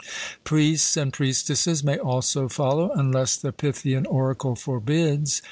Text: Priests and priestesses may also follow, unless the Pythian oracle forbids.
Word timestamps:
Priests 0.43 0.97
and 0.97 1.13
priestesses 1.13 1.83
may 1.83 1.95
also 1.99 2.49
follow, 2.49 2.89
unless 2.93 3.35
the 3.37 3.51
Pythian 3.51 4.07
oracle 4.07 4.55
forbids. 4.55 5.39